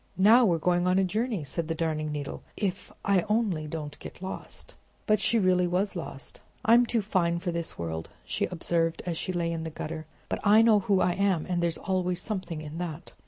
"Now 0.17 0.45
we're 0.45 0.57
going 0.57 0.87
on 0.87 0.97
a 0.97 1.03
journey," 1.03 1.43
said 1.43 1.67
the 1.67 1.75
Darning 1.75 2.11
Needle. 2.11 2.41
"If 2.57 2.91
I 3.05 3.21
only 3.29 3.67
don't 3.67 3.99
get 3.99 4.19
lost!" 4.19 4.73
But 5.05 5.19
she 5.19 5.37
really 5.37 5.67
was 5.67 5.95
lost. 5.95 6.39
"I'm 6.65 6.87
too 6.87 7.03
fine 7.03 7.37
for 7.37 7.51
this 7.51 7.77
world," 7.77 8.09
she 8.25 8.45
observed, 8.47 9.03
as 9.05 9.15
she 9.15 9.31
lay 9.31 9.51
in 9.51 9.63
the 9.63 9.69
gutter. 9.69 10.07
"But 10.27 10.39
I 10.43 10.63
know 10.63 10.79
who 10.79 11.01
I 11.01 11.11
am, 11.13 11.45
and 11.45 11.61
there's 11.61 11.77
always 11.77 12.19
something 12.19 12.61
in 12.63 12.79
that!" 12.79 13.13